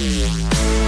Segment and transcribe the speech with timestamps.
[0.00, 0.79] Yeah.